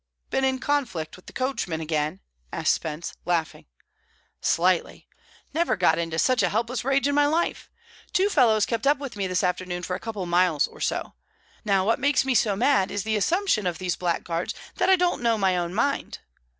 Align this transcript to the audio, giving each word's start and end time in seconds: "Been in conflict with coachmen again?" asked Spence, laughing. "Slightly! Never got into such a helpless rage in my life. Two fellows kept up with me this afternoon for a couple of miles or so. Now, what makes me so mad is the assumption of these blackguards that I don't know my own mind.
"Been 0.31 0.43
in 0.43 0.57
conflict 0.57 1.15
with 1.15 1.31
coachmen 1.35 1.79
again?" 1.79 2.21
asked 2.51 2.73
Spence, 2.73 3.13
laughing. 3.23 3.67
"Slightly! 4.41 5.07
Never 5.53 5.75
got 5.77 5.99
into 5.99 6.17
such 6.17 6.41
a 6.41 6.49
helpless 6.49 6.83
rage 6.83 7.07
in 7.07 7.13
my 7.13 7.27
life. 7.27 7.69
Two 8.11 8.27
fellows 8.27 8.65
kept 8.65 8.87
up 8.87 8.97
with 8.97 9.15
me 9.15 9.27
this 9.27 9.43
afternoon 9.43 9.83
for 9.83 9.95
a 9.95 9.99
couple 9.99 10.23
of 10.23 10.29
miles 10.29 10.65
or 10.65 10.81
so. 10.81 11.13
Now, 11.63 11.85
what 11.85 11.99
makes 11.99 12.25
me 12.25 12.33
so 12.33 12.55
mad 12.55 12.89
is 12.89 13.03
the 13.03 13.15
assumption 13.15 13.67
of 13.67 13.77
these 13.77 13.95
blackguards 13.95 14.55
that 14.77 14.89
I 14.89 14.95
don't 14.95 15.21
know 15.21 15.37
my 15.37 15.55
own 15.55 15.71
mind. 15.71 16.17